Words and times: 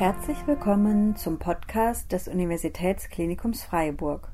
Herzlich 0.00 0.46
willkommen 0.46 1.14
zum 1.16 1.38
Podcast 1.38 2.10
des 2.10 2.26
Universitätsklinikums 2.26 3.62
Freiburg. 3.62 4.28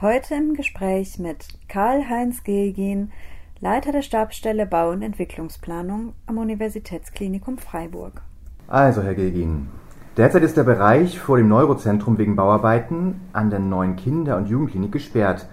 Heute 0.00 0.34
im 0.34 0.54
Gespräch 0.54 1.20
mit 1.20 1.46
Karl-Heinz 1.68 2.42
Gegin, 2.42 3.12
Leiter 3.60 3.92
der 3.92 4.02
Stabsstelle 4.02 4.66
Bau- 4.66 4.90
und 4.90 5.02
Entwicklungsplanung 5.02 6.14
am 6.26 6.38
Universitätsklinikum 6.38 7.58
Freiburg. 7.58 8.20
Also, 8.66 9.00
Herr 9.00 9.14
Gegin, 9.14 9.68
derzeit 10.16 10.42
ist 10.42 10.56
der 10.56 10.64
Bereich 10.64 11.20
vor 11.20 11.36
dem 11.36 11.46
Neurozentrum 11.46 12.18
wegen 12.18 12.34
Bauarbeiten 12.34 13.20
an 13.32 13.50
der 13.50 13.60
neuen 13.60 13.94
Kinder- 13.94 14.36
und 14.36 14.48
Jugendklinik 14.48 14.90
gesperrt. 14.90 15.46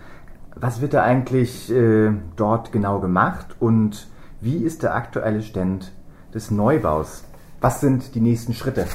Was 0.55 0.81
wird 0.81 0.95
da 0.95 1.03
eigentlich 1.03 1.71
äh, 1.71 2.11
dort 2.37 2.71
genau 2.71 2.99
gemacht 2.99 3.55
und 3.59 4.07
wie 4.41 4.63
ist 4.63 4.81
der 4.81 4.95
aktuelle 4.95 5.43
Stand 5.43 5.93
des 6.33 6.49
Neubaus? 6.49 7.25
Was 7.61 7.81
sind 7.81 8.15
die 8.15 8.19
nächsten 8.19 8.55
Schritte? 8.55 8.87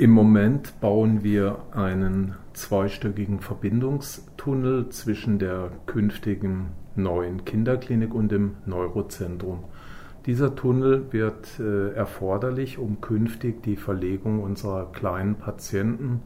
Im 0.00 0.12
Moment 0.12 0.80
bauen 0.80 1.22
wir 1.24 1.58
einen 1.72 2.34
zweistöckigen 2.54 3.40
Verbindungstunnel 3.40 4.88
zwischen 4.88 5.38
der 5.38 5.72
künftigen 5.84 6.70
neuen 6.96 7.44
Kinderklinik 7.44 8.14
und 8.14 8.32
dem 8.32 8.52
Neurozentrum. 8.64 9.64
Dieser 10.24 10.54
Tunnel 10.54 11.12
wird 11.12 11.60
äh, 11.60 11.90
erforderlich, 11.92 12.78
um 12.78 13.02
künftig 13.02 13.62
die 13.62 13.76
Verlegung 13.76 14.42
unserer 14.42 14.90
kleinen 14.90 15.34
Patienten 15.34 16.22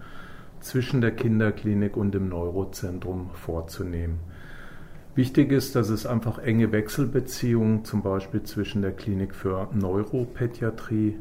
zwischen 0.60 1.00
der 1.00 1.10
Kinderklinik 1.10 1.96
und 1.96 2.14
dem 2.14 2.28
Neurozentrum 2.28 3.30
vorzunehmen. 3.32 4.20
Wichtig 5.16 5.50
ist, 5.50 5.74
dass 5.74 5.88
es 5.88 6.06
einfach 6.06 6.38
enge 6.38 6.70
Wechselbeziehungen 6.70 7.84
zum 7.84 8.02
Beispiel 8.02 8.44
zwischen 8.44 8.82
der 8.82 8.92
Klinik 8.92 9.34
für 9.34 9.66
Neuropädiatrie 9.72 11.16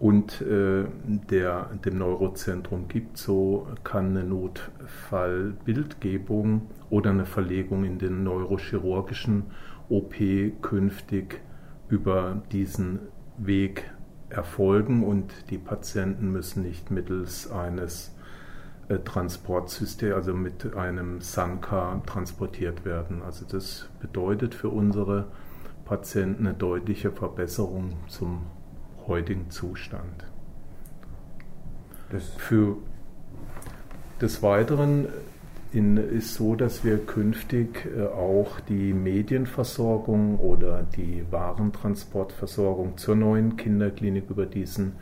und 0.00 0.40
äh, 0.40 0.86
der, 1.04 1.70
dem 1.84 1.98
Neurozentrum 1.98 2.88
gibt. 2.88 3.18
So 3.18 3.68
kann 3.84 4.16
eine 4.16 4.24
Notfallbildgebung 4.24 6.62
oder 6.88 7.10
eine 7.10 7.26
Verlegung 7.26 7.84
in 7.84 7.98
den 7.98 8.24
neurochirurgischen 8.24 9.50
OP 9.90 10.14
künftig 10.62 11.42
über 11.90 12.42
diesen 12.50 13.00
Weg 13.36 13.90
erfolgen 14.30 15.04
und 15.04 15.50
die 15.50 15.58
Patienten 15.58 16.32
müssen 16.32 16.62
nicht 16.62 16.90
mittels 16.90 17.50
eines 17.50 18.16
äh, 18.88 19.00
Transportsystem, 19.00 20.14
also 20.14 20.32
mit 20.32 20.74
einem 20.76 21.20
Sanka 21.20 22.00
transportiert 22.06 22.86
werden. 22.86 23.20
Also 23.22 23.44
das 23.44 23.90
bedeutet 24.00 24.54
für 24.54 24.70
unsere 24.70 25.26
Patienten 25.84 26.46
eine 26.46 26.56
deutliche 26.56 27.10
Verbesserung 27.10 27.92
zum 28.06 28.46
heutigen 29.10 29.50
Zustand. 29.50 30.24
Das 32.10 32.30
für 32.38 32.78
des 34.20 34.42
Weiteren 34.42 35.08
in, 35.72 35.96
ist 35.96 36.34
so, 36.34 36.56
dass 36.56 36.84
wir 36.84 36.98
künftig 36.98 37.86
äh, 37.96 38.02
auch 38.02 38.60
die 38.60 38.92
Medienversorgung 38.92 40.38
oder 40.38 40.84
die 40.96 41.24
Warentransportversorgung 41.30 42.96
zur 42.96 43.16
neuen 43.16 43.56
Kinderklinik 43.56 44.30
über 44.30 44.46
diesen 44.46 44.94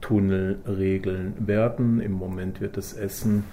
Tunnel 0.00 0.60
regeln 0.66 1.34
werden. 1.38 2.00
Im 2.00 2.12
Moment 2.12 2.60
wird 2.60 2.76
das 2.76 2.94
Essen 2.94 3.44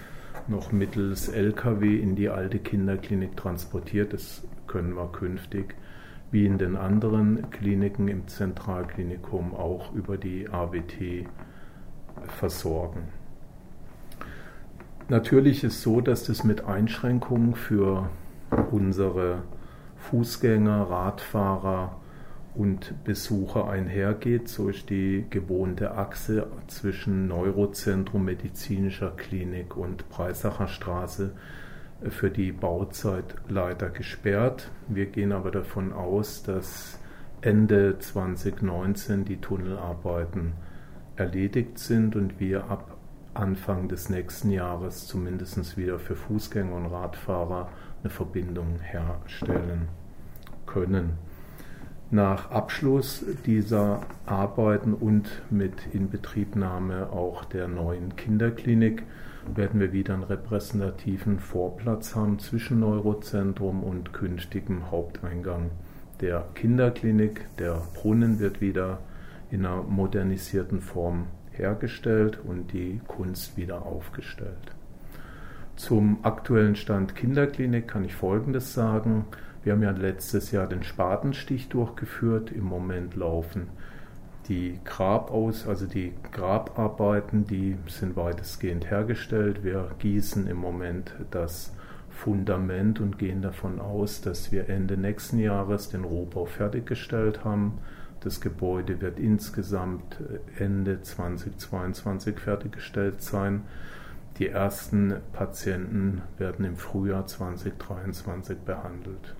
noch 0.47 0.71
mittels 0.71 1.27
Lkw 1.29 1.97
in 1.97 2.15
die 2.15 2.29
alte 2.29 2.59
Kinderklinik 2.59 3.35
transportiert. 3.35 4.13
Das 4.13 4.43
können 4.67 4.95
wir 4.95 5.11
künftig 5.11 5.75
wie 6.31 6.45
in 6.45 6.57
den 6.57 6.77
anderen 6.77 7.49
Kliniken 7.51 8.07
im 8.07 8.27
Zentralklinikum 8.27 9.53
auch 9.53 9.93
über 9.93 10.17
die 10.17 10.49
AWT 10.49 11.28
versorgen. 12.28 13.09
Natürlich 15.09 15.63
ist 15.63 15.81
so, 15.81 16.00
dass 16.00 16.23
das 16.23 16.44
mit 16.44 16.66
Einschränkungen 16.66 17.56
für 17.56 18.09
unsere 18.72 19.44
Fußgänger, 19.97 20.89
Radfahrer 20.89 21.97
und 22.56 23.03
Besucher 23.03 23.69
einhergeht. 23.69 24.47
So 24.47 24.69
ist 24.69 24.89
die 24.89 25.25
gewohnte 25.29 25.95
Achse 25.95 26.47
zwischen 26.67 27.27
Neurozentrum 27.27 28.25
medizinischer 28.25 29.11
Klinik 29.11 29.75
und 29.75 30.07
Breisacher 30.09 30.67
Straße 30.67 31.33
für 32.09 32.29
die 32.29 32.51
Bauzeit 32.51 33.35
leider 33.47 33.89
gesperrt. 33.89 34.72
Wir 34.88 35.06
gehen 35.06 35.31
aber 35.31 35.51
davon 35.51 35.94
aus, 35.94 36.44
dass 36.44 37.00
Ende 37.41 37.97
2019 38.00 39.25
die 39.25 39.38
Tunnelarbeiten 39.38 40.53
erledigt 41.16 41.78
sind 41.79 42.16
und 42.16 42.39
wir 42.39 42.69
ab 42.69 42.97
Anfang 43.34 43.88
des 43.88 44.09
nächsten 44.09 44.51
Jahres 44.51 45.07
zumindest 45.07 45.78
wieder 45.78 46.00
für 46.00 46.16
Fußgänger 46.16 46.75
und 46.75 46.88
Radfahrer 46.88 47.69
eine 48.01 48.09
Verbindung 48.09 48.79
herstellen 48.79 49.88
können. 50.66 51.13
Nach 52.13 52.51
Abschluss 52.51 53.23
dieser 53.45 54.01
Arbeiten 54.25 54.94
und 54.94 55.29
mit 55.49 55.73
Inbetriebnahme 55.94 57.09
auch 57.09 57.45
der 57.45 57.69
neuen 57.69 58.17
Kinderklinik 58.17 59.03
werden 59.55 59.79
wir 59.79 59.94
wieder 59.94 60.16
einen 60.16 60.23
repräsentativen 60.23 61.39
Vorplatz 61.39 62.13
haben 62.13 62.38
zwischen 62.39 62.81
Neurozentrum 62.81 63.81
und 63.81 64.11
künftigem 64.11 64.91
Haupteingang 64.91 65.71
der 66.19 66.44
Kinderklinik. 66.53 67.45
Der 67.59 67.81
Brunnen 67.94 68.39
wird 68.39 68.59
wieder 68.59 69.00
in 69.50 69.66
einer 69.66 69.81
modernisierten 69.81 70.81
Form 70.81 71.27
hergestellt 71.51 72.39
und 72.45 72.73
die 72.73 73.00
Kunst 73.07 73.55
wieder 73.55 73.85
aufgestellt. 73.85 74.75
Zum 75.77 76.19
aktuellen 76.23 76.75
Stand 76.75 77.16
Kinderklinik 77.16 77.88
kann 77.88 78.03
ich 78.03 78.16
Folgendes 78.16 78.73
sagen. 78.73 79.27
Wir 79.63 79.73
haben 79.73 79.83
ja 79.83 79.91
letztes 79.91 80.51
Jahr 80.51 80.67
den 80.67 80.83
Spatenstich 80.83 81.69
durchgeführt. 81.69 82.51
Im 82.51 82.63
Moment 82.63 83.16
laufen 83.16 83.67
die 84.47 84.79
Grabaus, 84.83 85.67
also 85.67 85.85
die 85.85 86.13
Grabarbeiten, 86.31 87.45
die 87.45 87.77
sind 87.88 88.16
weitestgehend 88.16 88.89
hergestellt. 88.89 89.63
Wir 89.63 89.91
gießen 90.00 90.47
im 90.47 90.57
Moment 90.57 91.13
das 91.29 91.73
Fundament 92.09 93.00
und 93.00 93.19
gehen 93.19 93.41
davon 93.41 93.79
aus, 93.79 94.21
dass 94.21 94.51
wir 94.51 94.67
Ende 94.67 94.97
nächsten 94.97 95.38
Jahres 95.38 95.89
den 95.89 96.03
Rohbau 96.03 96.45
fertiggestellt 96.45 97.45
haben. 97.45 97.77
Das 98.19 98.41
Gebäude 98.41 99.00
wird 99.00 99.19
insgesamt 99.19 100.19
Ende 100.57 101.01
2022 101.01 102.39
fertiggestellt 102.39 103.21
sein. 103.21 103.61
Die 104.38 104.47
ersten 104.47 105.16
Patienten 105.33 106.21
werden 106.38 106.66
im 106.66 106.77
Frühjahr 106.77 107.27
2023 107.27 108.57
behandelt. 108.59 109.35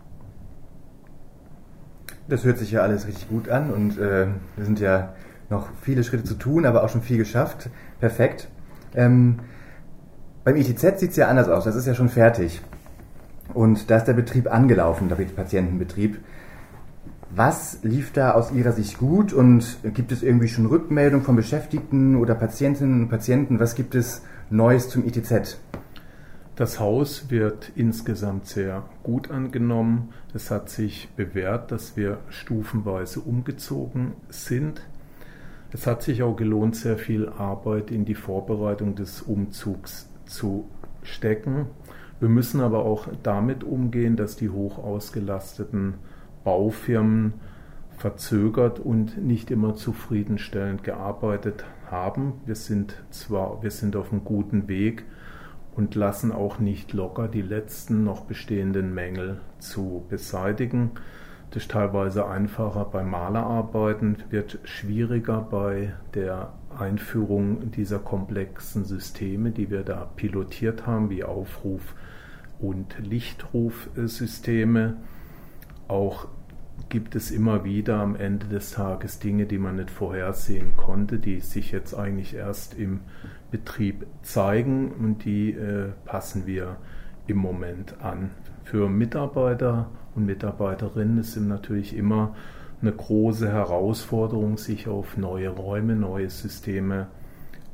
Das 2.28 2.44
hört 2.44 2.58
sich 2.58 2.72
ja 2.72 2.82
alles 2.82 3.08
richtig 3.08 3.30
gut 3.30 3.50
an 3.50 3.72
und 3.72 3.98
äh, 3.98 4.28
wir 4.56 4.66
sind 4.66 4.80
ja 4.80 5.14
noch 5.50 5.70
viele 5.82 6.04
Schritte 6.04 6.24
zu 6.24 6.36
tun, 6.36 6.66
aber 6.66 6.84
auch 6.84 6.90
schon 6.90 7.02
viel 7.02 7.18
geschafft. 7.18 7.70
Perfekt. 8.00 8.48
Ähm, 8.96 9.40
beim 10.44 10.56
ITZ 10.56 11.00
sieht 11.00 11.12
es 11.12 11.18
ja 11.18 11.28
anders 11.28 11.50
aus, 11.50 11.66
das 11.66 11.76
ist 11.76 11.86
ja 11.86 11.94
schon 11.94 12.10
fertig. 12.10 12.62
Und 13.54 13.90
da 13.90 13.98
ist 13.98 14.06
der 14.06 14.14
Betrieb 14.14 14.52
angelaufen, 14.52 15.10
der 15.10 15.16
Patientenbetrieb. 15.16 16.20
Was 17.34 17.80
lief 17.84 18.12
da 18.12 18.32
aus 18.32 18.52
Ihrer 18.52 18.72
Sicht 18.72 18.98
gut 18.98 19.32
und 19.32 19.78
gibt 19.94 20.12
es 20.12 20.22
irgendwie 20.22 20.48
schon 20.48 20.66
Rückmeldung 20.66 21.22
von 21.22 21.36
Beschäftigten 21.36 22.16
oder 22.18 22.36
Patientinnen 22.36 23.04
und 23.04 23.10
Patienten? 23.10 23.60
Was 23.60 23.76
gibt 23.76 23.96
es 23.96 24.22
Neues 24.50 24.90
zum 24.90 25.06
ITZ? 25.06 25.58
Das 26.62 26.80
Haus 26.80 27.32
wird 27.32 27.72
insgesamt 27.76 28.46
sehr 28.46 28.84
gut 29.02 29.32
angenommen. 29.32 30.10
Es 30.32 30.52
hat 30.52 30.70
sich 30.70 31.10
bewährt, 31.16 31.72
dass 31.72 31.98
wir 31.98 32.20
stufenweise 32.30 33.20
umgezogen 33.20 34.12
sind. 34.30 34.86
Es 35.72 35.88
hat 35.88 36.04
sich 36.04 36.22
auch 36.22 36.36
gelohnt, 36.36 36.76
sehr 36.76 37.00
viel 37.00 37.28
Arbeit 37.30 37.90
in 37.90 38.06
die 38.06 38.14
Vorbereitung 38.14 38.94
des 38.94 39.24
Umzugs 39.24 40.08
zu 40.28 40.70
stecken. 41.02 41.66
Wir 42.20 42.30
müssen 42.30 42.62
aber 42.62 42.86
auch 42.86 43.08
damit 43.24 43.64
umgehen, 43.64 44.16
dass 44.16 44.36
die 44.36 44.52
hoch 44.52 44.78
ausgelasteten 44.78 45.96
Baufirmen 46.44 47.34
verzögert 47.98 48.80
und 48.80 49.18
nicht 49.18 49.50
immer 49.50 49.74
zufriedenstellend 49.74 50.84
gearbeitet 50.84 51.66
haben. 51.90 52.34
Wir 52.46 52.54
sind 52.54 53.02
zwar, 53.10 53.64
wir 53.64 53.72
sind 53.72 53.96
auf 53.96 54.12
einem 54.12 54.24
guten 54.24 54.68
Weg, 54.68 55.06
und 55.76 55.96
lassen 55.96 56.32
auch 56.32 56.60
nicht 56.60 56.94
locker, 56.94 57.28
die 57.28 57.42
letzten 57.42 58.04
noch 58.04 58.22
bestehenden 58.22 58.94
Mängel 58.94 59.40
zu 59.60 60.06
beseitigen. 60.10 60.92
Das 61.52 61.64
ist 61.64 61.72
teilweise 61.72 62.28
einfacher 62.28 62.86
bei 62.86 63.04
Malerarbeiten, 63.04 64.18
wird 64.30 64.60
schwieriger 64.64 65.42
bei 65.42 65.94
der 66.14 66.54
Einführung 66.78 67.72
dieser 67.72 68.00
komplexen 68.00 68.86
Systeme, 68.86 69.52
die 69.52 69.70
wir 69.70 69.84
da 69.84 70.10
pilotiert 70.16 70.88
haben, 70.88 71.10
wie 71.10 71.26
Aufruf- 71.26 71.94
und 72.60 72.96
Lichtrufsysteme. 73.00 74.96
Auch 75.90 76.28
gibt 76.90 77.16
es 77.16 77.32
immer 77.32 77.64
wieder 77.64 78.00
am 78.00 78.16
Ende 78.16 78.48
des 78.48 78.72
Tages 78.72 79.20
Dinge, 79.20 79.46
die 79.46 79.58
man 79.58 79.78
nicht 79.78 79.92
vorhersehen 79.92 80.76
konnte, 80.78 81.20
die 81.20 81.40
sich 81.40 81.72
jetzt 81.72 81.94
eigentlich 81.94 82.34
erst 82.34 82.78
im 82.78 83.02
Betrieb 83.52 84.06
zeigen 84.22 84.92
und 84.92 85.26
die 85.26 85.52
äh, 85.52 85.90
passen 86.06 86.46
wir 86.46 86.78
im 87.28 87.38
Moment 87.38 88.02
an. 88.02 88.32
Für 88.64 88.90
Mitarbeiter 88.90 89.90
und 90.16 90.26
Mitarbeiterinnen 90.26 91.18
ist 91.18 91.36
es 91.36 91.44
natürlich 91.44 91.96
immer 91.96 92.36
eine 92.82 92.92
große 92.92 93.52
Herausforderung, 93.52 94.58
sich 94.58 94.88
auf 94.88 95.18
neue 95.18 95.50
Räume, 95.50 95.96
neue 95.96 96.30
Systeme 96.30 97.08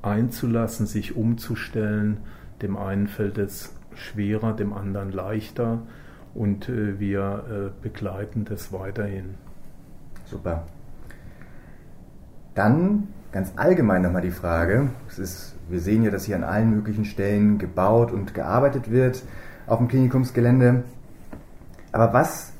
einzulassen, 0.02 0.86
sich 0.86 1.16
umzustellen. 1.16 2.18
Dem 2.62 2.78
einen 2.78 3.08
fällt 3.08 3.38
es 3.38 3.76
schwerer, 3.96 4.54
dem 4.54 4.74
anderen 4.74 5.12
leichter 5.12 5.82
und 6.38 6.70
äh, 6.70 7.00
wir 7.00 7.44
äh, 7.50 7.82
begleiten 7.82 8.46
das 8.46 8.72
weiterhin. 8.72 9.36
Super. 10.26 10.64
Dann 12.54 13.08
ganz 13.32 13.54
allgemein 13.56 14.04
nochmal 14.04 14.22
die 14.22 14.32
Frage. 14.32 14.90
Es 15.10 15.20
ist, 15.20 15.56
wir 15.68 15.80
sehen 15.80 16.04
ja, 16.04 16.12
dass 16.12 16.26
hier 16.26 16.36
an 16.36 16.44
allen 16.44 16.70
möglichen 16.70 17.06
Stellen 17.06 17.58
gebaut 17.58 18.12
und 18.12 18.34
gearbeitet 18.34 18.92
wird 18.92 19.24
auf 19.66 19.80
dem 19.80 19.88
Klinikumsgelände. 19.88 20.84
Aber 21.92 22.14
was 22.14 22.54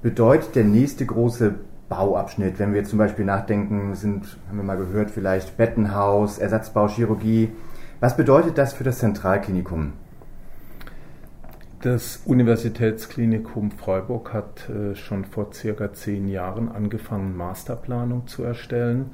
bedeutet 0.00 0.54
der 0.56 0.64
nächste 0.64 1.06
große 1.06 1.54
Bauabschnitt, 1.88 2.58
wenn 2.58 2.72
wir 2.72 2.84
zum 2.84 2.98
Beispiel 2.98 3.24
nachdenken, 3.24 3.94
sind, 3.94 4.38
haben 4.48 4.56
wir 4.56 4.64
mal 4.64 4.78
gehört, 4.78 5.10
vielleicht 5.10 5.56
Bettenhaus, 5.56 6.38
Ersatzbauchirurgie. 6.38 7.50
Was 8.00 8.16
bedeutet 8.16 8.56
das 8.58 8.72
für 8.72 8.84
das 8.84 8.98
Zentralklinikum? 8.98 9.92
Das 11.82 12.22
Universitätsklinikum 12.26 13.72
Freiburg 13.72 14.32
hat 14.32 14.68
äh, 14.68 14.94
schon 14.94 15.24
vor 15.24 15.52
circa 15.52 15.92
zehn 15.92 16.28
Jahren 16.28 16.68
angefangen, 16.68 17.36
Masterplanung 17.36 18.28
zu 18.28 18.44
erstellen. 18.44 19.10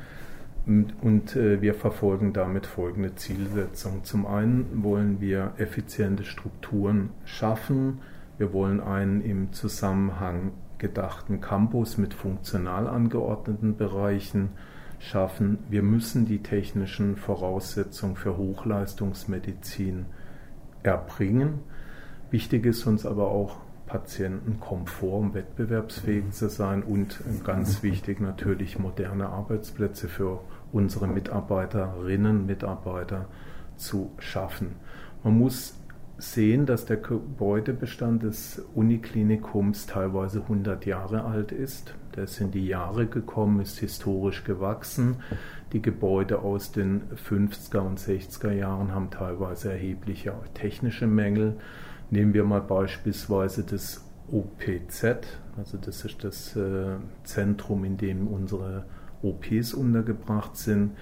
Und 0.67 1.35
äh, 1.35 1.63
wir 1.63 1.73
verfolgen 1.73 2.35
damit 2.35 2.67
folgende 2.67 3.15
Zielsetzung. 3.15 4.05
Zum 4.05 4.27
einen 4.27 4.83
wollen 4.83 5.19
wir 5.19 5.55
effiziente 5.57 6.25
Strukturen 6.25 7.09
schaffen. 7.25 8.01
Wir 8.37 8.53
wollen 8.53 8.83
einen 8.83 9.23
im 9.23 9.51
Zusammenhang 9.55 10.53
gedachten 10.77 11.41
Campus 11.41 11.97
mit 11.97 12.13
funktional 12.13 12.87
angeordneten 12.87 13.79
Bereichen 13.79 14.51
schaffen. 14.99 15.57
Wir 15.71 15.83
müssen 15.83 16.27
die 16.27 16.43
technischen 16.43 17.17
Voraussetzungen 17.17 18.17
für 18.17 18.37
Hochleistungsmedizin 18.37 20.05
erbringen. 20.83 21.61
Wichtig 22.31 22.67
ist 22.67 22.87
uns 22.87 23.07
aber 23.07 23.31
auch 23.31 23.57
Patientenkomfort, 23.87 25.19
um 25.19 25.35
wettbewerbsfähig 25.35 26.31
zu 26.33 26.51
sein 26.51 26.83
und 26.83 27.21
ganz 27.43 27.83
wichtig 27.83 28.21
natürlich 28.21 28.79
moderne 28.79 29.31
Arbeitsplätze 29.31 30.09
für 30.09 30.41
unsere 30.71 31.09
Mitarbeiterinnen, 31.09 32.45
Mitarbeiter 32.45 33.27
zu 33.77 34.11
schaffen. 34.19 34.77
Man 35.25 35.39
muss 35.39 35.75
sehen, 36.19 36.67
dass 36.67 36.85
der 36.85 36.99
Gebäudebestand 36.99 38.25
des 38.25 38.63
Uniklinikums 38.75 39.87
teilweise 39.87 40.43
100 40.43 40.85
Jahre 40.85 41.25
alt 41.25 41.53
ist. 41.53 41.95
Der 42.15 42.25
ist 42.25 42.41
in 42.41 42.51
die 42.51 42.67
Jahre 42.67 43.07
gekommen, 43.07 43.61
ist 43.61 43.79
historisch 43.79 44.45
gewachsen. 44.45 45.17
Die 45.73 45.81
Gebäude 45.81 46.41
aus 46.41 46.73
den 46.73 47.03
50er 47.29 47.79
und 47.79 48.01
60er 48.01 48.53
Jahren 48.53 48.93
haben 48.93 49.11
teilweise 49.11 49.71
erhebliche 49.71 50.35
technische 50.55 51.07
Mängel. 51.07 51.57
Nehmen 52.11 52.33
wir 52.33 52.45
mal 52.45 52.63
beispielsweise 52.63 53.65
das 53.65 54.05
OPZ, 54.33 55.05
also 55.57 55.79
das 55.79 56.05
ist 56.05 56.25
das 56.25 56.57
äh, 56.57 56.97
Zentrum, 57.25 57.85
in 57.85 57.97
dem 57.97 58.29
unsere 58.29 58.85
OPs 59.23 59.75
untergebracht 59.75 60.57
sind. 60.57 60.93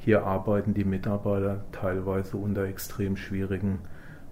Hier 0.00 0.24
arbeiten 0.24 0.74
die 0.74 0.84
Mitarbeiter 0.84 1.64
teilweise 1.72 2.36
unter 2.36 2.64
extrem 2.64 3.16
schwierigen 3.16 3.80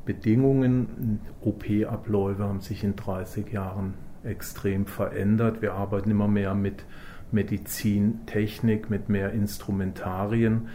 Bedingungen. 0.05 1.21
OP-Abläufe 1.41 2.43
haben 2.43 2.61
sich 2.61 2.85
in 2.85 2.97
30 2.97 3.53
Jahren 3.53 3.95
extrem 4.23 4.87
verändert. 4.87 5.63
Wir 5.63 5.75
arbeiten 5.75 6.11
immer 6.11 6.29
mehr 6.29 6.55
mit 6.55 6.85
Medizintechnik, 7.33 8.91
mit 8.91 9.09
mehr 9.09 9.33
Instrumentarien. 9.33 10.69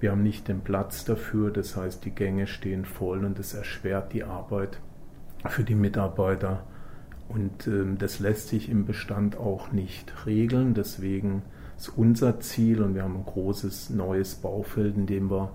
Wir 0.00 0.12
haben 0.12 0.22
nicht 0.22 0.48
den 0.48 0.60
Platz 0.60 1.04
dafür, 1.04 1.50
das 1.50 1.76
heißt, 1.76 2.04
die 2.04 2.10
Gänge 2.10 2.46
stehen 2.46 2.84
voll 2.84 3.24
und 3.24 3.38
es 3.38 3.54
erschwert 3.54 4.12
die 4.12 4.24
Arbeit 4.24 4.80
für 5.48 5.64
die 5.64 5.74
Mitarbeiter. 5.74 6.64
Und 7.28 7.66
ähm, 7.66 7.98
das 7.98 8.18
lässt 8.18 8.48
sich 8.48 8.68
im 8.68 8.86
Bestand 8.86 9.36
auch 9.36 9.72
nicht 9.72 10.26
regeln. 10.26 10.74
Deswegen 10.74 11.42
ist 11.76 11.96
unser 11.96 12.40
Ziel 12.40 12.82
und 12.82 12.94
wir 12.94 13.04
haben 13.04 13.16
ein 13.16 13.24
großes 13.24 13.90
neues 13.90 14.34
Baufeld, 14.34 14.96
in 14.96 15.06
dem 15.06 15.30
wir 15.30 15.52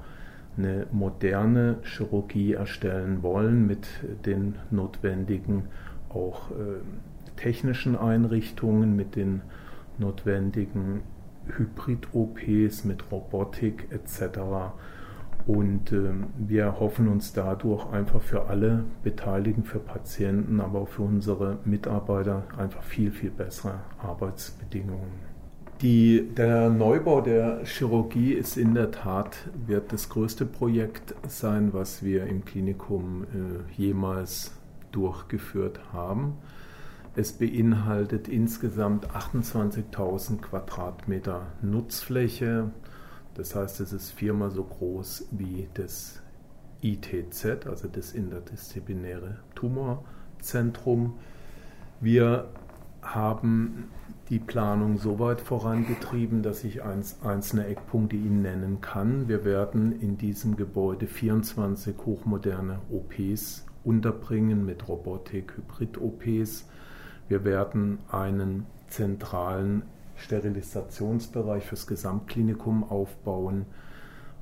eine 0.58 0.88
moderne 0.92 1.78
Chirurgie 1.84 2.54
erstellen 2.54 3.22
wollen 3.24 3.68
mit 3.68 3.88
den 4.26 4.56
notwendigen 4.72 5.66
auch 6.10 6.52
äh, 6.52 6.80
technischen 7.36 7.98
Einrichtungen, 7.98 8.96
mit 8.96 9.16
den 9.16 9.42
notwendigen 9.98 11.02
Hybrid-OPs, 11.58 12.86
mit 12.86 13.12
Robotik 13.12 13.88
etc. 13.92 14.40
Und 15.48 15.92
äh, 15.92 16.12
wir 16.38 16.80
hoffen 16.80 17.08
uns 17.08 17.34
dadurch 17.34 17.86
einfach 17.92 18.22
für 18.22 18.48
alle 18.48 18.84
Beteiligten, 19.04 19.64
für 19.64 19.80
Patienten, 19.80 20.60
aber 20.60 20.82
auch 20.82 20.88
für 20.88 21.04
unsere 21.04 21.60
Mitarbeiter 21.66 22.44
einfach 22.58 22.82
viel, 22.82 23.12
viel 23.12 23.30
bessere 23.30 23.80
Arbeitsbedingungen. 24.00 25.36
Die, 25.82 26.30
der 26.36 26.70
Neubau 26.70 27.20
der 27.22 27.66
Chirurgie 27.66 28.34
ist 28.34 28.58
in 28.58 28.74
der 28.74 28.92
Tat, 28.92 29.38
wird 29.68 29.92
das 29.92 30.10
größte 30.10 30.46
Projekt 30.46 31.14
sein, 31.28 31.74
was 31.74 32.02
wir 32.02 32.26
im 32.28 32.46
Klinikum 32.46 33.24
äh, 33.26 33.74
jemals 33.74 34.54
durchgeführt 34.94 35.80
haben. 35.92 36.38
Es 37.18 37.34
beinhaltet 37.34 38.28
insgesamt 38.28 39.10
28.000 39.12 40.42
Quadratmeter 40.42 41.48
Nutzfläche, 41.62 42.72
das 43.36 43.56
heißt, 43.56 43.80
es 43.82 43.94
ist 43.94 44.12
viermal 44.12 44.52
so 44.52 44.64
groß 44.64 45.28
wie 45.32 45.68
das 45.74 46.22
ITZ, 46.82 47.68
also 47.68 47.88
das 47.88 48.14
interdisziplinäre 48.14 49.38
Tumorzentrum. 49.56 51.16
Wir 52.00 52.50
haben 53.02 53.92
die 54.30 54.40
Planung 54.40 54.98
so 54.98 55.20
weit 55.20 55.42
vorangetrieben, 55.42 56.42
dass 56.42 56.64
ich 56.64 56.82
einzelne 56.84 57.68
Eckpunkte 57.68 58.16
Ihnen 58.16 58.42
nennen 58.42 58.82
kann. 58.82 59.28
Wir 59.28 59.46
werden 59.46 60.00
in 60.00 60.18
diesem 60.18 60.56
Gebäude 60.56 61.06
24 61.06 61.96
hochmoderne 62.06 62.80
OPs 62.90 63.66
unterbringen 63.84 64.66
mit 64.66 64.88
Robotik, 64.88 65.54
Hybrid-OPs. 65.58 66.68
Wir 67.28 67.44
werden 67.44 68.00
einen 68.10 68.66
zentralen 68.88 69.84
Sterilisationsbereich 70.16 71.66
fürs 71.66 71.88
Gesamtklinikum 71.88 72.84
aufbauen. 72.84 73.66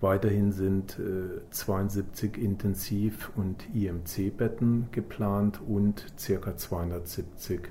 Weiterhin 0.02 0.52
sind 0.52 1.00
äh, 1.00 1.42
72 1.50 2.38
Intensiv- 2.38 3.32
und 3.36 3.64
IMC-Betten 3.74 4.90
geplant 4.92 5.62
und 5.66 6.06
ca. 6.18 6.58
270 6.58 7.70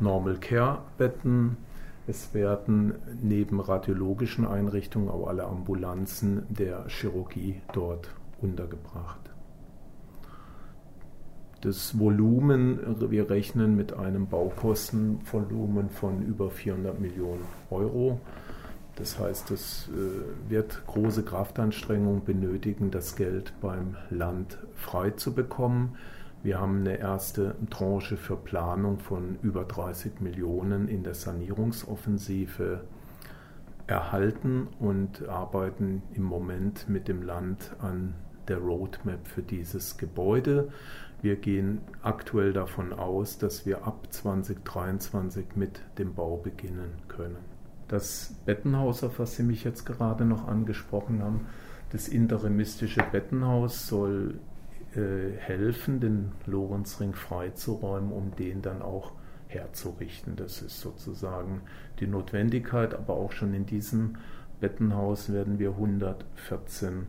Normal 0.00 0.36
Care-Betten. 0.36 1.56
Es 2.06 2.34
werden 2.34 2.94
neben 3.22 3.60
radiologischen 3.60 4.46
Einrichtungen 4.46 5.08
auch 5.08 5.26
alle 5.26 5.44
Ambulanzen 5.44 6.42
der 6.50 6.86
Chirurgie 6.88 7.62
dort 7.72 8.10
untergebracht 8.42 9.33
das 11.64 11.98
Volumen, 11.98 12.78
wir 13.10 13.30
rechnen 13.30 13.74
mit 13.74 13.94
einem 13.94 14.26
Baukostenvolumen 14.26 15.88
von 15.88 16.22
über 16.22 16.50
400 16.50 17.00
Millionen 17.00 17.44
Euro. 17.70 18.20
Das 18.96 19.18
heißt, 19.18 19.50
es 19.50 19.88
äh, 19.88 20.50
wird 20.50 20.82
große 20.86 21.24
Kraftanstrengungen 21.24 22.24
benötigen, 22.24 22.90
das 22.90 23.16
Geld 23.16 23.52
beim 23.60 23.96
Land 24.10 24.58
frei 24.74 25.10
zu 25.10 25.34
bekommen. 25.34 25.96
Wir 26.42 26.60
haben 26.60 26.80
eine 26.80 26.98
erste 26.98 27.56
Tranche 27.70 28.16
für 28.16 28.36
Planung 28.36 28.98
von 28.98 29.38
über 29.42 29.64
30 29.64 30.20
Millionen 30.20 30.88
in 30.88 31.02
der 31.02 31.14
Sanierungsoffensive 31.14 32.82
erhalten 33.86 34.68
und 34.78 35.26
arbeiten 35.28 36.02
im 36.12 36.22
Moment 36.22 36.88
mit 36.88 37.08
dem 37.08 37.22
Land 37.22 37.74
an 37.80 38.14
der 38.48 38.58
Roadmap 38.58 39.26
für 39.26 39.42
dieses 39.42 39.96
Gebäude. 39.96 40.68
Wir 41.22 41.36
gehen 41.36 41.80
aktuell 42.02 42.52
davon 42.52 42.92
aus, 42.92 43.38
dass 43.38 43.64
wir 43.64 43.86
ab 43.86 44.06
2023 44.10 45.56
mit 45.56 45.80
dem 45.98 46.14
Bau 46.14 46.36
beginnen 46.36 46.92
können. 47.08 47.38
Das 47.88 48.34
Bettenhaus, 48.44 49.04
auf 49.04 49.18
was 49.18 49.36
Sie 49.36 49.42
mich 49.42 49.64
jetzt 49.64 49.84
gerade 49.84 50.24
noch 50.24 50.46
angesprochen 50.48 51.22
haben, 51.22 51.46
das 51.90 52.08
interimistische 52.08 53.02
Bettenhaus 53.10 53.86
soll 53.86 54.40
äh, 54.96 55.36
helfen, 55.38 56.00
den 56.00 56.32
Lorenzring 56.46 57.14
freizuräumen, 57.14 58.12
um 58.12 58.34
den 58.36 58.62
dann 58.62 58.82
auch 58.82 59.12
herzurichten. 59.48 60.36
Das 60.36 60.62
ist 60.62 60.80
sozusagen 60.80 61.62
die 62.00 62.06
Notwendigkeit, 62.06 62.94
aber 62.94 63.14
auch 63.14 63.32
schon 63.32 63.54
in 63.54 63.66
diesem 63.66 64.16
Bettenhaus 64.60 65.32
werden 65.32 65.58
wir 65.58 65.70
114 65.70 67.06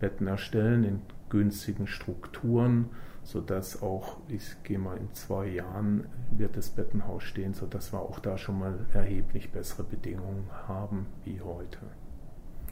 Betten 0.00 0.26
erstellen 0.26 0.84
in 0.84 1.00
günstigen 1.28 1.86
Strukturen, 1.86 2.90
sodass 3.22 3.82
auch, 3.82 4.18
ich 4.28 4.56
gehe 4.62 4.78
mal 4.78 4.96
in 4.96 5.12
zwei 5.12 5.46
Jahren, 5.46 6.06
wird 6.30 6.56
das 6.56 6.70
Bettenhaus 6.70 7.22
stehen, 7.24 7.52
sodass 7.54 7.92
wir 7.92 8.00
auch 8.00 8.18
da 8.20 8.38
schon 8.38 8.58
mal 8.58 8.86
erheblich 8.94 9.50
bessere 9.50 9.84
Bedingungen 9.84 10.48
haben 10.66 11.06
wie 11.24 11.40
heute. 11.40 11.78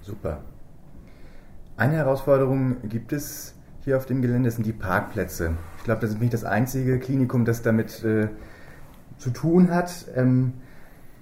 Super. 0.03 0.41
Eine 1.77 1.97
Herausforderung 1.97 2.89
gibt 2.89 3.13
es 3.13 3.55
hier 3.85 3.97
auf 3.99 4.07
dem 4.07 4.23
Gelände, 4.23 4.51
sind 4.51 4.65
die 4.65 4.73
Parkplätze. 4.73 5.57
Ich 5.79 5.85
glaube, 5.85 6.01
das 6.01 6.11
ist 6.11 6.21
nicht 6.21 6.33
das 6.33 6.45
einzige 6.45 6.99
Klinikum, 6.99 7.45
das 7.45 7.63
damit 7.63 8.03
äh, 8.03 8.29
zu 9.19 9.31
tun 9.31 9.71
hat. 9.71 10.07
Ähm, 10.15 10.55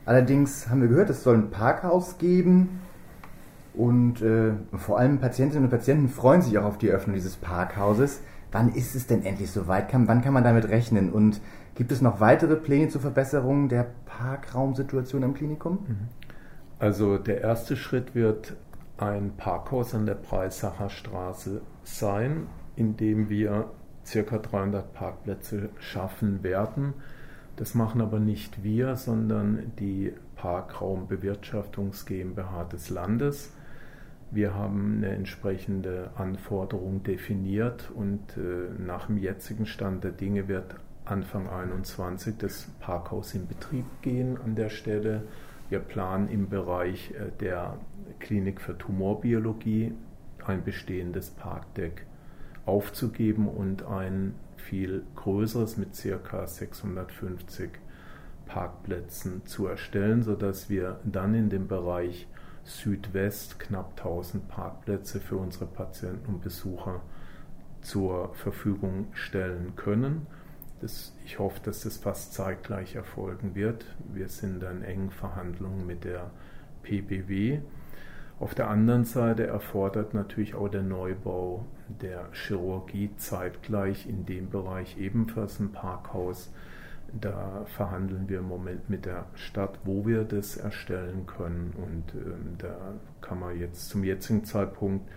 allerdings 0.07 0.69
haben 0.69 0.81
wir 0.81 0.89
gehört, 0.89 1.11
es 1.11 1.25
soll 1.25 1.37
ein 1.37 1.51
Parkhaus 1.51 2.19
geben. 2.19 2.81
Und 3.75 4.23
äh, 4.23 4.53
vor 4.77 4.99
allem 4.99 5.19
Patientinnen 5.19 5.65
und 5.65 5.71
Patienten 5.71 6.09
freuen 6.09 6.43
sich 6.43 6.57
auch 6.59 6.65
auf 6.65 6.79
die 6.79 6.89
Eröffnung 6.89 7.15
dieses 7.15 7.37
Parkhauses. 7.37 8.21
Wann 8.53 8.73
ist 8.73 8.95
es 8.95 9.09
denn 9.09 9.25
endlich 9.25 9.51
soweit? 9.51 9.89
Kann, 9.89 10.07
wann 10.07 10.23
kann 10.23 10.33
man 10.33 10.45
damit 10.45 10.69
rechnen? 10.69 11.13
Und 11.13 11.41
gibt 11.75 11.91
es 11.91 12.01
noch 12.01 12.21
weitere 12.21 12.55
Pläne 12.55 12.89
zur 12.89 13.01
Verbesserung 13.01 13.69
der 13.69 13.87
Parkraumsituation 14.07 15.25
im 15.25 15.35
Klinikum? 15.35 15.79
Mhm. 15.89 16.09
Also 16.79 17.19
der 17.19 17.41
erste 17.41 17.77
Schritt 17.77 18.15
wird 18.15 18.55
ein 18.97 19.33
Parkhaus 19.37 19.95
an 19.95 20.07
der 20.07 20.15
Breisacher 20.15 20.89
Straße 20.89 21.61
sein, 21.83 22.47
in 22.77 22.97
dem 22.97 23.29
wir 23.29 23.71
ca. 24.05 24.39
300 24.39 24.93
Parkplätze 24.93 25.71
schaffen 25.81 26.45
werden. 26.45 26.95
Das 27.57 27.75
machen 27.75 28.01
aber 28.01 28.21
nicht 28.21 28.63
wir, 28.63 28.97
sondern 28.97 29.73
die 29.79 30.13
Parkraumbewirtschaftungs 30.37 32.07
GmbH 32.07 32.65
des 32.65 32.91
Landes. 32.91 33.53
Wir 34.31 34.55
haben 34.55 34.97
eine 34.97 35.15
entsprechende 35.15 36.11
Anforderung 36.17 37.03
definiert 37.03 37.91
und 37.95 38.37
äh, 38.37 38.71
nach 38.79 39.07
dem 39.07 39.19
jetzigen 39.19 39.67
Stand 39.67 40.05
der 40.05 40.13
Dinge 40.13 40.49
wird 40.49 40.77
Anfang 41.05 41.45
2021 41.45 42.37
das 42.39 42.71
Parkhaus 42.81 43.35
in 43.35 43.47
Betrieb 43.47 43.85
gehen 44.03 44.39
an 44.43 44.55
der 44.55 44.71
Stelle. 44.71 45.23
Wir 45.69 45.79
planen 45.79 46.29
im 46.29 46.49
Bereich 46.49 47.13
äh, 47.13 47.31
der 47.41 47.79
Klinik 48.19 48.61
für 48.61 48.77
Tumorbiologie 48.77 49.93
ein 50.47 50.65
bestehendes 50.65 51.31
Parkdeck 51.31 52.07
aufzugeben 52.67 53.49
und 53.49 53.85
ein 53.85 54.35
viel 54.57 55.05
größeres 55.15 55.77
mit 55.77 55.91
ca. 55.93 56.47
650 56.47 57.71
Parkplätzen 58.47 59.45
zu 59.47 59.67
erstellen, 59.67 60.23
sodass 60.23 60.71
wir 60.71 61.01
dann 61.05 61.35
in 61.35 61.51
dem 61.51 61.69
Bereich 61.69 62.27
Südwest 62.65 63.61
knapp 63.61 63.93
1000 63.99 64.49
Parkplätze 64.49 65.21
für 65.21 65.37
unsere 65.37 65.67
Patienten 65.67 66.35
und 66.35 66.43
Besucher 66.43 67.03
zur 67.83 68.35
Verfügung 68.35 69.09
stellen 69.13 69.77
können. 69.77 70.27
Das, 70.81 71.15
ich 71.25 71.39
hoffe, 71.39 71.61
dass 71.63 71.83
das 71.83 71.99
fast 71.99 72.35
zeitgleich 72.35 72.95
erfolgen 72.95 73.55
wird. 73.55 73.85
Wir 74.13 74.29
sind 74.29 74.63
dann 74.63 74.83
engen 74.83 75.11
Verhandlungen 75.11 75.87
mit 75.87 76.05
der 76.05 76.31
PBW. 76.83 77.61
Auf 78.41 78.55
der 78.55 78.69
anderen 78.69 79.05
Seite 79.05 79.47
erfordert 79.47 80.13
natürlich 80.13 80.55
auch 80.55 80.69
der 80.69 80.83
Neubau 80.83 81.65
der 81.89 82.29
Chirurgie 82.33 83.11
zeitgleich 83.17 84.09
in 84.09 84.27
dem 84.27 84.51
Bereich 84.51 84.99
ebenfalls 84.99 85.61
ein 85.61 85.73
Parkhaus 85.73 86.53
da 87.21 87.65
verhandeln 87.67 88.29
wir 88.29 88.41
im 88.41 88.49
Moment 88.49 88.91
mit 88.91 89.07
der 89.07 89.27
Stadt, 89.35 89.79
wo 89.85 90.07
wir 90.07 90.25
das 90.25 90.57
erstellen 90.57 91.27
können. 91.27 91.73
Und 91.77 92.15
ähm, 92.15 92.57
da 92.59 92.95
kann 93.21 93.41
man 93.41 93.59
jetzt 93.59 93.89
zum 93.89 94.05
jetzigen 94.05 94.45
Zeitpunkt 94.45 95.09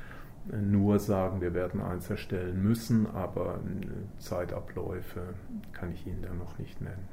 äh, 0.52 0.58
nur 0.58 1.00
sagen, 1.00 1.42
wir 1.42 1.54
werden 1.54 1.82
eins 1.82 2.10
erstellen 2.10 2.62
müssen, 2.62 3.08
aber 3.08 3.56
äh, 3.56 4.20
Zeitabläufe 4.20 5.22
kann 5.74 5.92
ich 5.92 6.06
Ihnen 6.06 6.22
da 6.22 6.34
noch 6.34 6.58
nicht 6.60 6.82
nennen. 6.82 7.08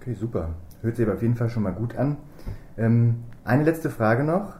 Okay, 0.00 0.14
super. 0.14 0.54
Hört 0.82 0.96
sich 0.96 1.06
aber 1.06 1.14
auf 1.14 1.22
jeden 1.22 1.36
Fall 1.36 1.48
schon 1.48 1.62
mal 1.62 1.72
gut 1.72 1.96
an. 1.96 2.16
Ähm, 2.76 3.22
eine 3.44 3.64
letzte 3.64 3.88
Frage 3.88 4.24
noch. 4.24 4.56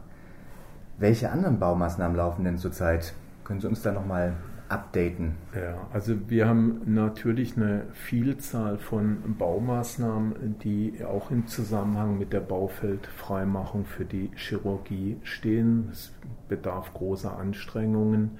Welche 0.97 1.31
anderen 1.31 1.59
Baumaßnahmen 1.59 2.15
laufen 2.15 2.45
denn 2.45 2.57
zurzeit? 2.57 3.13
Können 3.43 3.59
Sie 3.59 3.67
uns 3.67 3.81
da 3.81 3.91
nochmal 3.91 4.33
updaten? 4.69 5.35
Ja, 5.55 5.87
also 5.91 6.29
wir 6.29 6.47
haben 6.47 6.81
natürlich 6.85 7.57
eine 7.57 7.85
Vielzahl 7.93 8.77
von 8.77 9.35
Baumaßnahmen, 9.37 10.59
die 10.63 11.03
auch 11.03 11.31
im 11.31 11.47
Zusammenhang 11.47 12.17
mit 12.17 12.33
der 12.33 12.39
Baufeldfreimachung 12.39 13.85
für 13.85 14.05
die 14.05 14.31
Chirurgie 14.35 15.17
stehen. 15.23 15.89
Es 15.91 16.13
bedarf 16.47 16.93
großer 16.93 17.37
Anstrengungen, 17.37 18.31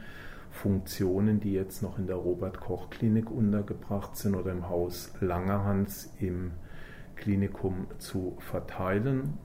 Funktionen, 0.52 1.40
die 1.40 1.54
jetzt 1.54 1.82
noch 1.82 1.98
in 1.98 2.08
der 2.08 2.16
Robert 2.16 2.60
Koch 2.60 2.90
Klinik 2.90 3.32
untergebracht 3.32 4.16
sind 4.16 4.36
oder 4.36 4.52
im 4.52 4.70
Haus 4.70 5.12
Langerhans 5.20 6.14
im 6.20 6.52
Klinikum 7.16 7.88
zu 7.98 8.38
verteilen. 8.40 9.38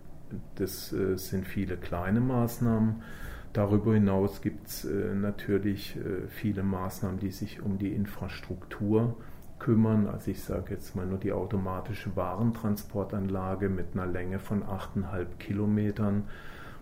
Das 0.56 0.92
äh, 0.92 1.16
sind 1.16 1.46
viele 1.46 1.76
kleine 1.76 2.20
Maßnahmen. 2.20 3.02
Darüber 3.52 3.94
hinaus 3.94 4.40
gibt 4.40 4.68
es 4.68 4.84
äh, 4.84 5.14
natürlich 5.14 5.96
äh, 5.96 6.26
viele 6.28 6.62
Maßnahmen, 6.62 7.18
die 7.18 7.30
sich 7.30 7.62
um 7.62 7.78
die 7.78 7.92
Infrastruktur 7.92 9.16
kümmern. 9.58 10.06
Also 10.06 10.30
ich 10.30 10.42
sage 10.42 10.74
jetzt 10.74 10.94
mal 10.94 11.06
nur 11.06 11.18
die 11.18 11.32
automatische 11.32 12.14
Warentransportanlage 12.14 13.68
mit 13.68 13.86
einer 13.94 14.06
Länge 14.06 14.38
von 14.38 14.62
8,5 14.62 15.26
Kilometern 15.38 16.24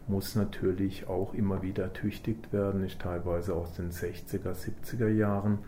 muss 0.08 0.36
natürlich 0.36 1.08
auch 1.08 1.34
immer 1.34 1.62
wieder 1.62 1.84
ertüchtigt 1.84 2.52
werden, 2.52 2.84
ist 2.84 3.00
teilweise 3.00 3.54
aus 3.54 3.72
den 3.74 3.90
60er, 3.90 4.52
70er 4.52 5.08
Jahren. 5.08 5.58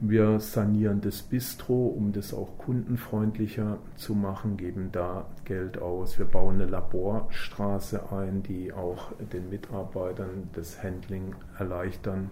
Wir 0.00 0.40
sanieren 0.40 1.00
das 1.00 1.22
Bistro, 1.22 1.86
um 1.86 2.12
das 2.12 2.34
auch 2.34 2.58
kundenfreundlicher 2.58 3.78
zu 3.96 4.14
machen, 4.14 4.56
geben 4.56 4.90
da 4.92 5.26
Geld 5.44 5.80
aus. 5.80 6.18
Wir 6.18 6.26
bauen 6.26 6.56
eine 6.56 6.66
Laborstraße 6.66 8.12
ein, 8.12 8.42
die 8.42 8.72
auch 8.72 9.12
den 9.32 9.48
Mitarbeitern 9.50 10.50
das 10.52 10.82
Handling 10.82 11.34
erleichtern 11.58 12.30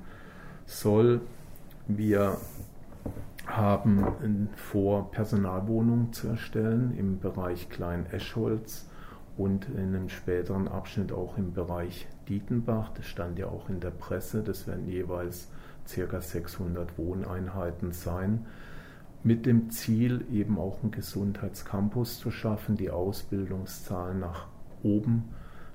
soll. 0.66 1.20
Wir 1.86 2.36
haben 3.46 4.48
vor, 4.56 5.10
Personalwohnungen 5.10 6.12
zu 6.12 6.28
erstellen 6.28 6.94
im 6.96 7.20
Bereich 7.20 7.68
Klein-Eschholz 7.68 8.88
und 9.36 9.68
in 9.70 9.94
einem 9.94 10.08
späteren 10.08 10.68
Abschnitt 10.68 11.12
auch 11.12 11.38
im 11.38 11.52
Bereich 11.52 12.06
Dietenbach. 12.28 12.90
Das 12.94 13.06
stand 13.06 13.38
ja 13.38 13.46
auch 13.46 13.68
in 13.68 13.80
der 13.80 13.90
Presse. 13.90 14.42
Das 14.42 14.66
werden 14.66 14.86
jeweils 14.86 15.48
ca. 15.86 16.20
600 16.20 16.98
Wohneinheiten 16.98 17.92
sein, 17.92 18.46
mit 19.24 19.46
dem 19.46 19.70
Ziel 19.70 20.24
eben 20.32 20.58
auch 20.58 20.82
einen 20.82 20.90
Gesundheitscampus 20.90 22.18
zu 22.18 22.30
schaffen, 22.30 22.76
die 22.76 22.90
Ausbildungszahlen 22.90 24.18
nach 24.18 24.48
oben 24.82 25.24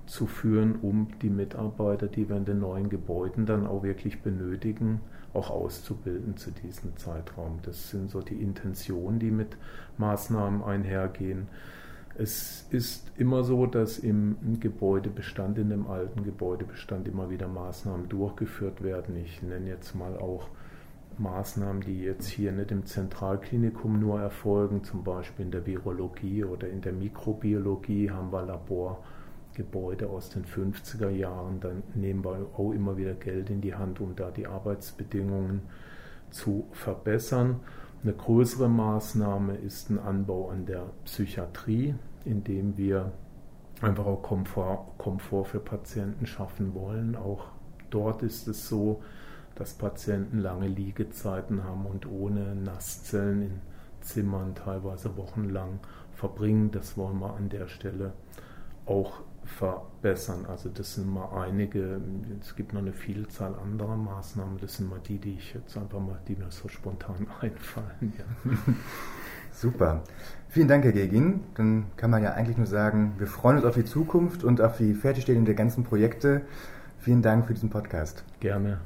zu 0.06 0.26
führen, 0.26 0.76
um 0.82 1.08
die 1.22 1.30
Mitarbeiter, 1.30 2.08
die 2.08 2.30
wir 2.30 2.38
in 2.38 2.46
den 2.46 2.60
neuen 2.60 2.90
Gebäuden 2.90 3.46
dann 3.46 3.68
auch 3.68 3.84
wirklich 3.84 4.22
benötigen, 4.22 5.02
auch 5.34 5.50
auszubilden 5.50 6.38
zu 6.38 6.52
diesem 6.52 6.96
Zeitraum. 6.98 7.60
Das 7.64 7.90
sind 7.90 8.10
so 8.10 8.22
die 8.22 8.42
Intentionen, 8.42 9.20
die 9.20 9.32
mit 9.32 9.58
Maßnahmen 9.98 10.64
einhergehen. 10.64 11.48
Es 12.20 12.66
ist 12.72 13.12
immer 13.18 13.44
so, 13.44 13.68
dass 13.68 14.00
im 14.00 14.60
Gebäudebestand, 14.60 15.60
in 15.60 15.70
dem 15.70 15.86
alten 15.86 16.24
Gebäudebestand 16.24 17.08
immer 17.08 17.30
wieder 17.30 17.48
Maßnahmen 17.48 18.10
durchgeführt 18.10 18.82
werden. 18.84 19.16
Ich 19.18 19.44
nenne 19.44 19.70
jetzt 19.70 19.94
mal 19.94 20.18
auch 20.18 20.48
Maßnahmen, 21.20 21.82
die 21.82 22.02
jetzt 22.02 22.28
hier 22.28 22.52
nicht 22.52 22.72
im 22.72 22.88
Zentralklinikum 22.88 24.00
nur 24.00 24.20
erfolgen, 24.20 24.84
zum 24.84 25.04
Beispiel 25.04 25.46
in 25.46 25.52
der 25.52 25.68
Virologie 25.68 26.44
oder 26.44 26.68
in 26.68 26.82
der 26.82 26.94
Mikrobiologie 26.94 28.10
haben 28.10 28.32
wir 28.32 28.44
Laborgebäude 28.44 30.10
aus 30.10 30.32
den 30.32 30.46
50er 30.46 31.10
Jahren. 31.10 31.60
Dann 31.60 31.84
nehmen 31.94 32.26
wir 32.26 32.48
auch 32.58 32.72
immer 32.72 32.98
wieder 32.98 33.14
Geld 33.14 33.52
in 33.52 33.62
die 33.62 33.76
Hand, 33.76 34.00
um 34.00 34.16
da 34.16 34.32
die 34.32 34.48
Arbeitsbedingungen 34.48 35.62
zu 36.32 36.68
verbessern. 36.72 37.60
Eine 38.04 38.14
größere 38.14 38.70
Maßnahme 38.70 39.56
ist 39.56 39.90
ein 39.90 40.00
Anbau 40.00 40.50
an 40.50 40.66
der 40.66 40.92
Psychiatrie, 41.06 41.96
indem 42.26 42.78
wir 42.78 43.12
einfach 43.82 44.06
auch 44.06 44.22
Komfort, 44.22 44.94
Komfort 44.98 45.46
für 45.46 45.60
Patienten 45.60 46.26
schaffen 46.28 46.74
wollen. 46.76 47.16
Auch 47.16 47.48
dort 47.90 48.22
ist 48.22 48.48
es 48.48 48.68
so, 48.70 49.02
dass 49.56 49.74
Patienten 49.74 50.40
lange 50.40 50.68
Liegezeiten 50.68 51.64
haben 51.64 51.86
und 51.88 52.10
ohne 52.10 52.56
Nasszellen 52.56 53.42
in 53.42 53.62
Zimmern 54.02 54.54
teilweise 54.54 55.18
wochenlang 55.18 55.80
verbringen. 56.14 56.70
Das 56.70 56.98
wollen 56.98 57.20
wir 57.20 57.34
an 57.34 57.50
der 57.50 57.68
Stelle 57.68 58.14
auch 58.88 59.22
verbessern. 59.48 60.46
Also 60.48 60.70
das 60.70 60.96
sind 60.96 61.12
mal 61.12 61.30
einige, 61.44 62.02
es 62.42 62.56
gibt 62.56 62.74
noch 62.74 62.82
eine 62.82 62.94
Vielzahl 62.94 63.56
anderer 63.56 63.96
Maßnahmen, 63.96 64.58
das 64.60 64.76
sind 64.76 64.90
mal 64.90 65.00
die, 65.08 65.18
die 65.18 65.36
ich 65.36 65.54
jetzt 65.54 65.78
einfach 65.78 66.00
mal, 66.00 66.20
die 66.28 66.36
mir 66.36 66.52
so 66.52 66.68
spontan 66.68 67.28
einfallen. 67.42 68.14
Ja. 68.18 68.52
Super. 69.52 70.04
Vielen 70.50 70.68
Dank, 70.68 70.84
Herr 70.84 70.92
Gegin. 70.92 71.42
Dann 71.56 71.88
kann 71.98 72.12
man 72.12 72.22
ja 72.22 72.34
eigentlich 72.34 72.58
nur 72.58 72.68
sagen, 72.68 73.16
wir 73.18 73.28
freuen 73.28 73.58
uns 73.58 73.66
auf 73.66 73.76
die 73.76 73.86
Zukunft 73.86 74.44
und 74.44 74.62
auf 74.62 74.78
die 74.78 74.94
Fertigstellung 74.94 75.46
der 75.46 75.56
ganzen 75.56 75.84
Projekte. 75.84 76.42
Vielen 77.00 77.22
Dank 77.22 77.48
für 77.48 77.54
diesen 77.54 77.70
Podcast. 77.70 78.24
Gerne. 78.40 78.80